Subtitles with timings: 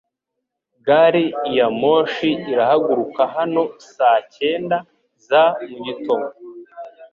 [0.85, 1.25] Gari
[1.57, 3.61] ya moshi irahaguruka hano
[3.93, 4.77] saa cyenda
[5.27, 6.31] za mugitondo